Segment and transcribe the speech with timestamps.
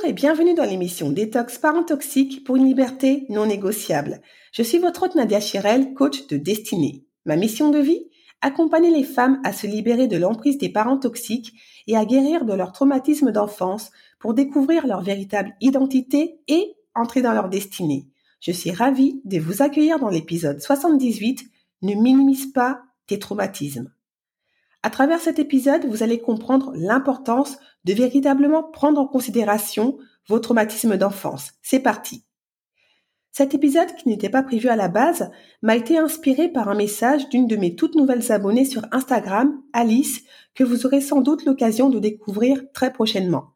[0.00, 4.22] Bonjour et bienvenue dans l'émission Détox Parents Toxiques pour une liberté non négociable.
[4.50, 7.04] Je suis votre hôte Nadia Chirel, coach de destinée.
[7.26, 8.06] Ma mission de vie?
[8.40, 11.52] Accompagner les femmes à se libérer de l'emprise des parents toxiques
[11.86, 17.34] et à guérir de leur traumatisme d'enfance pour découvrir leur véritable identité et entrer dans
[17.34, 18.06] leur destinée.
[18.40, 21.42] Je suis ravie de vous accueillir dans l'épisode 78
[21.82, 23.92] Ne minimise pas tes traumatismes.
[24.82, 30.96] À travers cet épisode, vous allez comprendre l'importance de véritablement prendre en considération vos traumatismes
[30.96, 31.52] d'enfance.
[31.62, 32.24] C'est parti.
[33.32, 35.30] Cet épisode, qui n'était pas prévu à la base,
[35.62, 40.22] m'a été inspiré par un message d'une de mes toutes nouvelles abonnées sur Instagram, Alice,
[40.54, 43.54] que vous aurez sans doute l'occasion de découvrir très prochainement.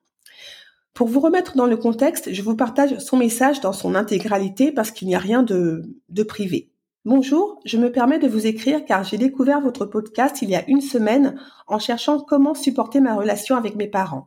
[0.92, 4.92] Pour vous remettre dans le contexte, je vous partage son message dans son intégralité parce
[4.92, 5.82] qu'il n'y a rien de,
[6.28, 6.70] privé.
[7.06, 10.66] Bonjour, je me permets de vous écrire car j'ai découvert votre podcast il y a
[10.70, 14.26] une semaine en cherchant comment supporter ma relation avec mes parents.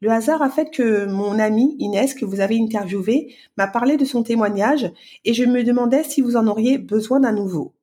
[0.00, 4.04] Le hasard a fait que mon amie Inès, que vous avez interviewée, m'a parlé de
[4.04, 4.90] son témoignage
[5.24, 7.74] et je me demandais si vous en auriez besoin d'un nouveau.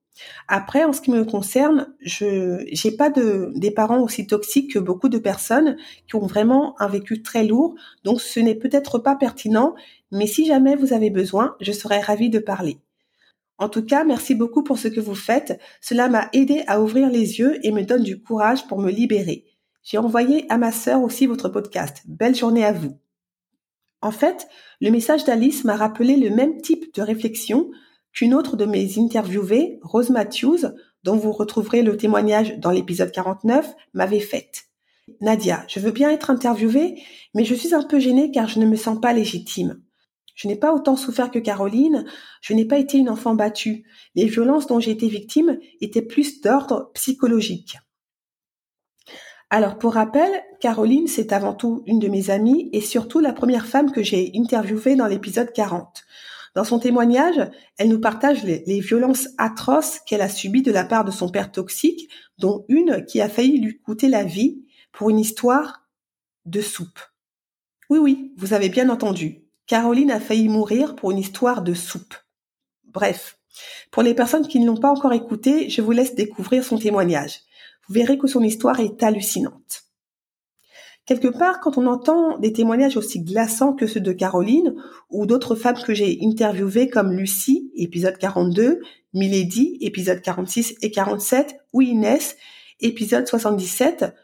[0.46, 4.78] Après, en ce qui me concerne, je j'ai pas de des parents aussi toxiques que
[4.78, 9.16] beaucoup de personnes qui ont vraiment un vécu très lourd, donc ce n'est peut-être pas
[9.16, 9.74] pertinent,
[10.12, 12.83] mais si jamais vous avez besoin, je serais ravie de parler.
[13.58, 15.60] En tout cas, merci beaucoup pour ce que vous faites.
[15.80, 19.44] Cela m'a aidé à ouvrir les yeux et me donne du courage pour me libérer.
[19.82, 22.02] J'ai envoyé à ma sœur aussi votre podcast.
[22.06, 22.98] Belle journée à vous.
[24.00, 24.48] En fait,
[24.80, 27.70] le message d'Alice m'a rappelé le même type de réflexion
[28.12, 30.60] qu'une autre de mes interviewées, Rose Matthews,
[31.04, 34.64] dont vous retrouverez le témoignage dans l'épisode 49, m'avait faite.
[35.20, 37.02] Nadia, je veux bien être interviewée,
[37.34, 39.82] mais je suis un peu gênée car je ne me sens pas légitime.
[40.34, 42.04] Je n'ai pas autant souffert que Caroline,
[42.40, 43.84] je n'ai pas été une enfant battue.
[44.14, 47.78] Les violences dont j'ai été victime étaient plus d'ordre psychologique.
[49.50, 50.28] Alors pour rappel,
[50.60, 54.32] Caroline, c'est avant tout une de mes amies et surtout la première femme que j'ai
[54.34, 56.02] interviewée dans l'épisode 40.
[56.56, 60.84] Dans son témoignage, elle nous partage les, les violences atroces qu'elle a subies de la
[60.84, 65.10] part de son père toxique, dont une qui a failli lui coûter la vie pour
[65.10, 65.86] une histoire
[66.46, 67.00] de soupe.
[67.90, 72.14] Oui, oui, vous avez bien entendu, Caroline a failli mourir pour une histoire de soupe.
[72.84, 73.38] Bref,
[73.90, 77.40] pour les personnes qui ne l'ont pas encore écouté, je vous laisse découvrir son témoignage.
[77.88, 79.84] Vous verrez que son histoire est hallucinante.
[81.06, 84.74] Quelque part, quand on entend des témoignages aussi glaçants que ceux de Caroline
[85.10, 88.80] ou d'autres femmes que j'ai interviewées comme Lucie, épisode 42,
[89.12, 92.36] Milady, épisode 46 et 47, ou Inès,
[92.80, 94.14] épisode 77,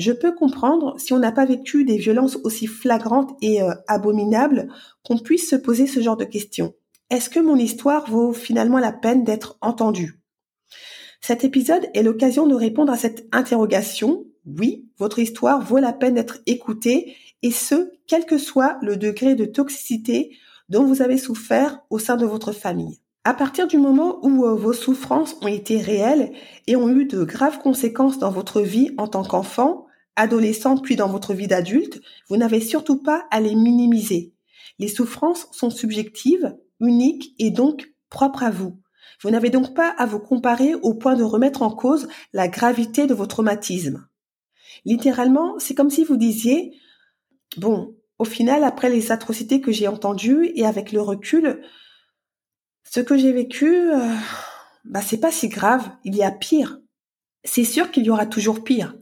[0.00, 4.68] je peux comprendre, si on n'a pas vécu des violences aussi flagrantes et euh, abominables,
[5.04, 6.72] qu'on puisse se poser ce genre de questions.
[7.10, 10.20] Est-ce que mon histoire vaut finalement la peine d'être entendue?
[11.20, 14.24] Cet épisode est l'occasion de répondre à cette interrogation.
[14.46, 19.34] Oui, votre histoire vaut la peine d'être écoutée, et ce, quel que soit le degré
[19.34, 20.36] de toxicité
[20.70, 23.00] dont vous avez souffert au sein de votre famille.
[23.24, 26.32] À partir du moment où euh, vos souffrances ont été réelles
[26.66, 29.86] et ont eu de graves conséquences dans votre vie en tant qu'enfant,
[30.16, 34.32] adolescent puis dans votre vie d'adulte, vous n'avez surtout pas à les minimiser.
[34.78, 38.78] Les souffrances sont subjectives, uniques et donc propres à vous.
[39.22, 43.06] Vous n'avez donc pas à vous comparer au point de remettre en cause la gravité
[43.06, 44.06] de vos traumatismes.
[44.84, 46.72] Littéralement, c'est comme si vous disiez,
[47.58, 51.62] bon, au final, après les atrocités que j'ai entendues et avec le recul,
[52.84, 54.14] ce que j'ai vécu, euh,
[54.84, 56.78] bah c'est pas si grave, il y a pire.
[57.44, 58.94] C'est sûr qu'il y aura toujours pire.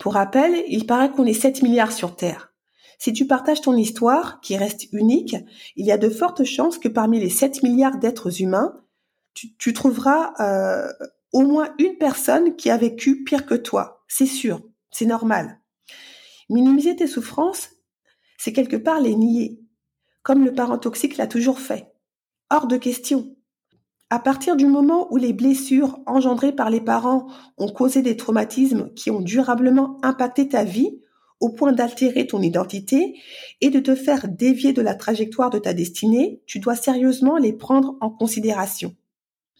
[0.00, 2.54] Pour rappel, il paraît qu'on est 7 milliards sur Terre.
[2.98, 5.36] Si tu partages ton histoire, qui reste unique,
[5.76, 8.80] il y a de fortes chances que parmi les 7 milliards d'êtres humains,
[9.34, 10.90] tu, trouveras euh,
[11.32, 14.04] au moins une personne qui a vécu pire que toi.
[14.08, 15.60] C'est sûr, c'est normal.
[16.48, 17.70] Minimiser tes souffrances,
[18.38, 19.60] c'est quelque part les nier,
[20.22, 21.92] comme le parent toxique l'a toujours fait.
[22.50, 23.36] hors de question.
[24.12, 27.28] À partir du moment où les blessures engendrées par les parents
[27.58, 30.98] ont causé des traumatismes qui ont durablement impacté ta vie,
[31.38, 33.14] au point d'altérer ton identité
[33.60, 37.52] et de te faire dévier de la trajectoire de ta destinée, tu dois sérieusement les
[37.52, 38.96] prendre en considération.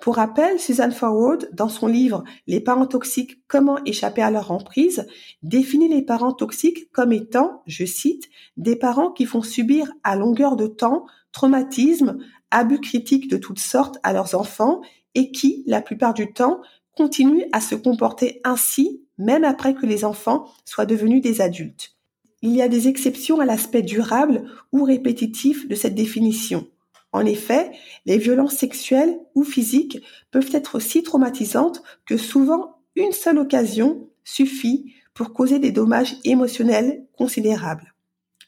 [0.00, 5.06] Pour rappel, Suzanne Forward, dans son livre Les parents toxiques, comment échapper à leur emprise,
[5.43, 10.56] définit les parents toxiques comme étant, je cite, des parents qui font subir à longueur
[10.56, 12.19] de temps traumatismes,
[12.50, 14.81] abus critiques de toutes sortes à leurs enfants
[15.15, 16.61] et qui, la plupart du temps,
[16.97, 21.97] continuent à se comporter ainsi même après que les enfants soient devenus des adultes.
[22.43, 26.67] Il y a des exceptions à l'aspect durable ou répétitif de cette définition.
[27.12, 27.71] En effet,
[28.06, 30.00] les violences sexuelles ou physiques
[30.31, 37.05] peuvent être si traumatisantes que souvent une seule occasion suffit pour causer des dommages émotionnels
[37.17, 37.94] considérables.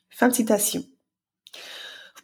[0.09, 0.85] Fin de citation.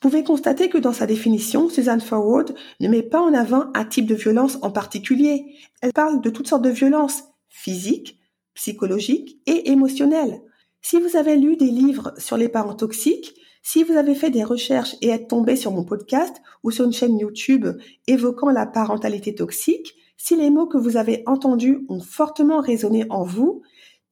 [0.00, 3.84] Vous pouvez constater que dans sa définition, Suzanne Forward ne met pas en avant un
[3.84, 5.56] type de violence en particulier.
[5.82, 8.16] Elle parle de toutes sortes de violences physiques,
[8.54, 10.40] psychologiques et émotionnelles.
[10.82, 13.34] Si vous avez lu des livres sur les parents toxiques,
[13.64, 16.92] si vous avez fait des recherches et êtes tombé sur mon podcast ou sur une
[16.92, 17.66] chaîne YouTube
[18.06, 23.24] évoquant la parentalité toxique, si les mots que vous avez entendus ont fortement résonné en
[23.24, 23.62] vous,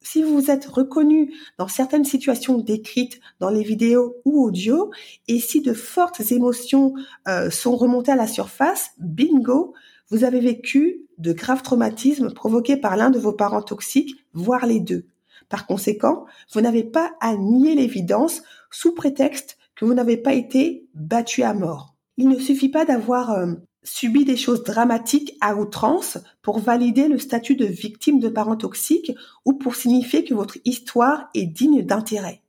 [0.07, 4.91] si vous vous êtes reconnu dans certaines situations décrites dans les vidéos ou audio,
[5.27, 6.95] et si de fortes émotions
[7.27, 9.75] euh, sont remontées à la surface, bingo,
[10.09, 14.79] vous avez vécu de graves traumatismes provoqués par l'un de vos parents toxiques, voire les
[14.79, 15.07] deux.
[15.49, 20.87] Par conséquent, vous n'avez pas à nier l'évidence sous prétexte que vous n'avez pas été
[20.95, 21.97] battu à mort.
[22.17, 23.55] Il ne suffit pas d'avoir euh,
[23.87, 29.13] subit des choses dramatiques à outrance pour valider le statut de victime de parents toxiques
[29.45, 32.43] ou pour signifier que votre histoire est digne d'intérêt.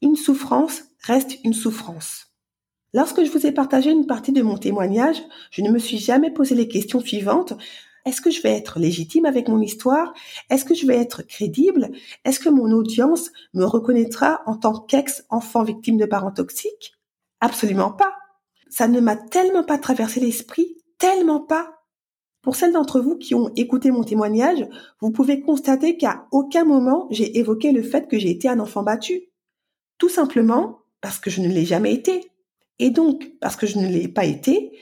[0.00, 2.28] Une souffrance reste une souffrance.
[2.94, 6.30] Lorsque je vous ai partagé une partie de mon témoignage, je ne me suis jamais
[6.30, 7.52] posé les questions suivantes.
[8.04, 10.14] Est-ce que je vais être légitime avec mon histoire?
[10.50, 11.90] Est-ce que je vais être crédible?
[12.24, 16.94] Est-ce que mon audience me reconnaîtra en tant qu'ex-enfant victime de parents toxiques?
[17.40, 18.14] Absolument pas
[18.68, 21.72] ça ne m'a tellement pas traversé l'esprit, tellement pas.
[22.42, 24.66] Pour celles d'entre vous qui ont écouté mon témoignage,
[25.00, 28.82] vous pouvez constater qu'à aucun moment j'ai évoqué le fait que j'ai été un enfant
[28.82, 29.22] battu.
[29.98, 32.30] Tout simplement parce que je ne l'ai jamais été.
[32.78, 34.78] Et donc, parce que je ne l'ai pas été,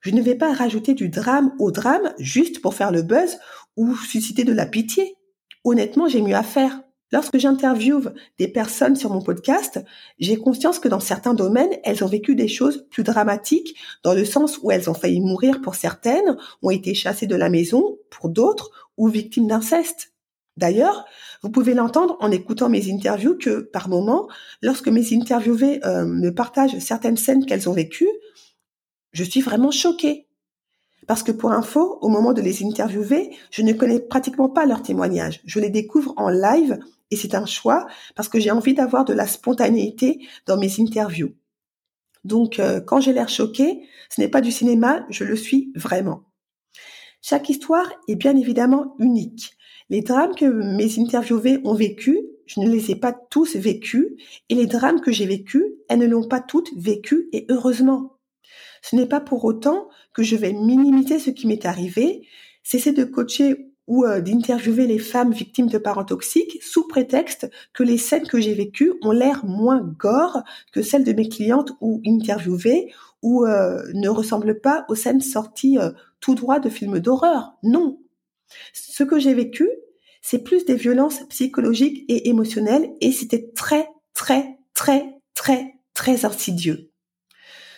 [0.00, 3.38] je ne vais pas rajouter du drame au drame juste pour faire le buzz
[3.76, 5.16] ou susciter de la pitié.
[5.64, 6.82] Honnêtement, j'ai mieux à faire.
[7.10, 9.82] Lorsque j'interviewe des personnes sur mon podcast,
[10.18, 14.26] j'ai conscience que dans certains domaines, elles ont vécu des choses plus dramatiques, dans le
[14.26, 18.28] sens où elles ont failli mourir pour certaines, ont été chassées de la maison pour
[18.28, 20.12] d'autres, ou victimes d'inceste.
[20.58, 21.06] D'ailleurs,
[21.42, 24.28] vous pouvez l'entendre en écoutant mes interviews que, par moments,
[24.60, 28.10] lorsque mes interviewées euh, me partagent certaines scènes qu'elles ont vécues,
[29.12, 30.26] je suis vraiment choquée.
[31.06, 34.82] Parce que pour info, au moment de les interviewer, je ne connais pratiquement pas leurs
[34.82, 35.40] témoignages.
[35.46, 36.78] Je les découvre en live
[37.10, 41.34] et c'est un choix parce que j'ai envie d'avoir de la spontanéité dans mes interviews.
[42.24, 46.24] Donc, euh, quand j'ai l'air choquée, ce n'est pas du cinéma, je le suis vraiment.
[47.22, 49.52] Chaque histoire est bien évidemment unique.
[49.90, 54.08] Les drames que mes interviewés ont vécus, je ne les ai pas tous vécus,
[54.48, 58.18] et les drames que j'ai vécus, elles ne l'ont pas toutes vécu, et heureusement.
[58.82, 62.26] Ce n'est pas pour autant que je vais minimiser ce qui m'est arrivé,
[62.62, 67.82] cesser de coacher ou euh, d'interviewer les femmes victimes de parents toxiques sous prétexte que
[67.82, 70.42] les scènes que j'ai vécues ont l'air moins gore
[70.72, 72.92] que celles de mes clientes ou interviewées
[73.22, 75.90] ou euh, ne ressemblent pas aux scènes sorties euh,
[76.20, 77.54] tout droit de films d'horreur.
[77.62, 77.98] Non.
[78.72, 79.68] Ce que j'ai vécu,
[80.22, 86.90] c'est plus des violences psychologiques et émotionnelles et c'était très, très, très, très, très insidieux.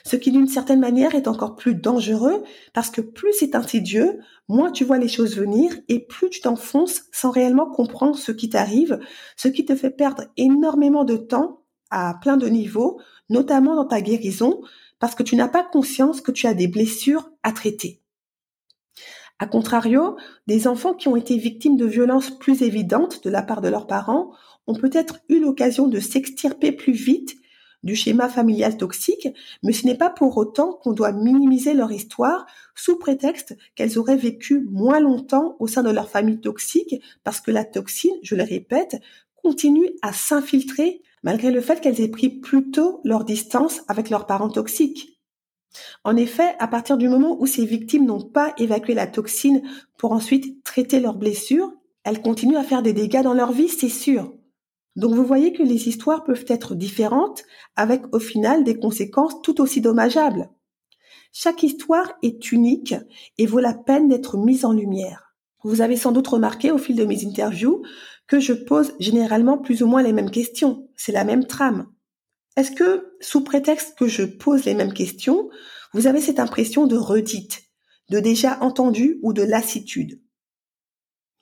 [0.04, 2.42] Ce qui d'une certaine manière est encore plus dangereux
[2.72, 7.02] parce que plus c'est insidieux, moins tu vois les choses venir et plus tu t'enfonces
[7.12, 8.98] sans réellement comprendre ce qui t'arrive,
[9.36, 14.00] ce qui te fait perdre énormément de temps à plein de niveaux, notamment dans ta
[14.00, 14.60] guérison,
[14.98, 18.00] parce que tu n'as pas conscience que tu as des blessures à traiter.
[19.38, 20.16] A contrario,
[20.46, 23.86] des enfants qui ont été victimes de violences plus évidentes de la part de leurs
[23.86, 24.32] parents
[24.66, 27.39] ont peut-être eu l'occasion de s'extirper plus vite
[27.82, 29.28] du schéma familial toxique,
[29.62, 34.16] mais ce n'est pas pour autant qu'on doit minimiser leur histoire sous prétexte qu'elles auraient
[34.16, 38.42] vécu moins longtemps au sein de leur famille toxique, parce que la toxine, je le
[38.42, 38.96] répète,
[39.42, 44.26] continue à s'infiltrer malgré le fait qu'elles aient pris plus tôt leur distance avec leurs
[44.26, 45.20] parents toxiques.
[46.02, 49.62] En effet, à partir du moment où ces victimes n'ont pas évacué la toxine
[49.96, 51.72] pour ensuite traiter leurs blessures,
[52.04, 54.32] elles continuent à faire des dégâts dans leur vie, c'est sûr.
[54.96, 57.44] Donc vous voyez que les histoires peuvent être différentes
[57.76, 60.50] avec au final des conséquences tout aussi dommageables.
[61.32, 62.94] Chaque histoire est unique
[63.38, 65.34] et vaut la peine d'être mise en lumière.
[65.62, 67.82] Vous avez sans doute remarqué au fil de mes interviews
[68.26, 70.88] que je pose généralement plus ou moins les mêmes questions.
[70.96, 71.86] C'est la même trame.
[72.56, 75.50] Est-ce que, sous prétexte que je pose les mêmes questions,
[75.92, 77.62] vous avez cette impression de redite,
[78.08, 80.20] de déjà entendu ou de lassitude?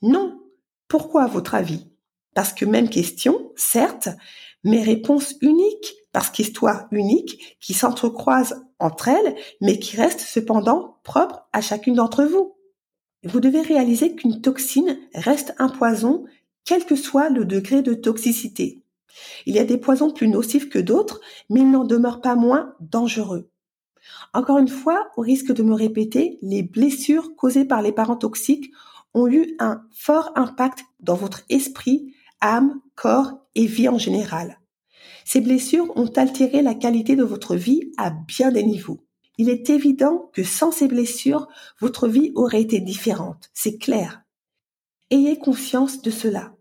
[0.03, 0.41] Non.
[0.87, 1.91] Pourquoi à votre avis?
[2.35, 4.09] Parce que même question, certes,
[4.65, 11.49] mais réponse unique, parce qu'histoire unique qui s'entrecroisent entre elles, mais qui restent cependant propres
[11.53, 12.57] à chacune d'entre vous.
[13.25, 16.25] Vous devez réaliser qu'une toxine reste un poison,
[16.65, 18.83] quel que soit le degré de toxicité.
[19.47, 21.21] Il y a des poisons plus nocifs que d'autres,
[21.51, 23.51] mais ils n'en demeurent pas moins dangereux.
[24.33, 28.71] Encore une fois, au risque de me répéter, les blessures causées par les parents toxiques
[29.15, 34.61] ont eu un fort impact dans votre esprit, âme, corps et vie en général.
[35.25, 39.05] Ces blessures ont altéré la qualité de votre vie à bien des niveaux.
[39.37, 41.49] Il est évident que sans ces blessures,
[41.81, 44.23] votre vie aurait été différente, c'est clair.
[45.11, 46.55] Ayez conscience de cela.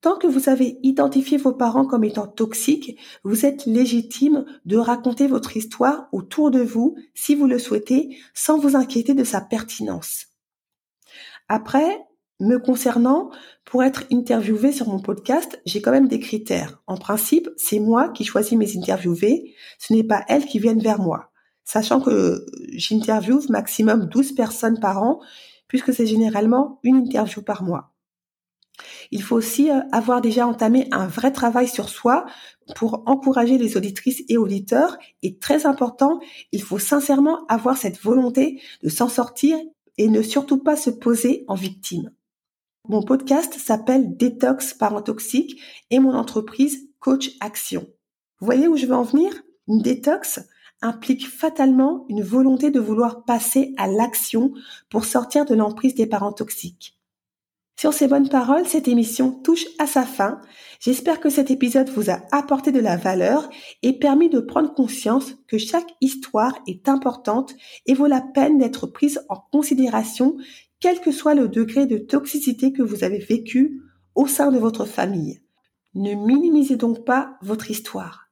[0.00, 5.26] Tant que vous avez identifié vos parents comme étant toxiques, vous êtes légitime de raconter
[5.26, 10.26] votre histoire autour de vous si vous le souhaitez, sans vous inquiéter de sa pertinence.
[11.48, 12.05] Après,
[12.40, 13.30] me concernant,
[13.64, 16.82] pour être interviewé sur mon podcast, j'ai quand même des critères.
[16.86, 21.00] En principe, c'est moi qui choisis mes interviewés, ce n'est pas elles qui viennent vers
[21.00, 21.30] moi.
[21.64, 25.20] Sachant que j'interviewe maximum 12 personnes par an,
[25.66, 27.92] puisque c'est généralement une interview par mois.
[29.10, 32.26] Il faut aussi euh, avoir déjà entamé un vrai travail sur soi
[32.74, 34.98] pour encourager les auditrices et auditeurs.
[35.22, 36.20] Et très important,
[36.52, 39.58] il faut sincèrement avoir cette volonté de s'en sortir
[39.98, 42.10] et ne surtout pas se poser en victime.
[42.88, 47.80] Mon podcast s'appelle Détox Parent Toxique et mon entreprise Coach Action.
[48.38, 49.32] Vous voyez où je veux en venir?
[49.66, 50.38] Une détox
[50.82, 54.52] implique fatalement une volonté de vouloir passer à l'action
[54.88, 56.96] pour sortir de l'emprise des parents toxiques.
[57.78, 60.40] Sur ces bonnes paroles, cette émission touche à sa fin.
[60.80, 63.50] J'espère que cet épisode vous a apporté de la valeur
[63.82, 68.86] et permis de prendre conscience que chaque histoire est importante et vaut la peine d'être
[68.86, 70.36] prise en considération,
[70.80, 73.80] quel que soit le degré de toxicité que vous avez vécu
[74.14, 75.40] au sein de votre famille.
[75.94, 78.26] Ne minimisez donc pas votre histoire.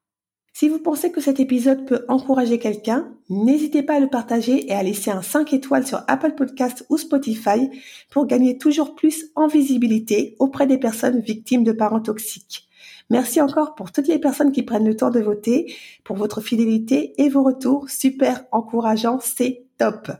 [0.56, 4.72] Si vous pensez que cet épisode peut encourager quelqu'un, n'hésitez pas à le partager et
[4.72, 7.70] à laisser un 5 étoiles sur Apple Podcast ou Spotify
[8.08, 12.68] pour gagner toujours plus en visibilité auprès des personnes victimes de parents toxiques.
[13.10, 15.74] Merci encore pour toutes les personnes qui prennent le temps de voter,
[16.04, 20.10] pour votre fidélité et vos retours super encourageants, c'est top.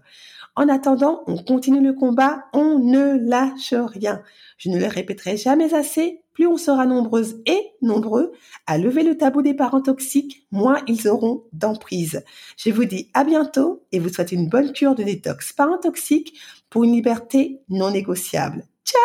[0.56, 4.22] En attendant, on continue le combat, on ne lâche rien.
[4.56, 8.32] Je ne le répéterai jamais assez, plus on sera nombreuses et nombreux
[8.66, 12.22] à lever le tabou des parents toxiques, moins ils auront d'emprise.
[12.56, 16.38] Je vous dis à bientôt et vous souhaite une bonne cure de détox parents toxiques
[16.70, 18.64] pour une liberté non négociable.
[18.84, 19.00] Ciao!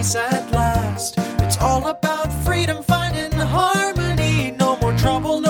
[0.00, 1.18] Peace at last.
[1.40, 4.52] It's all about freedom, finding harmony.
[4.52, 5.49] No more trouble, no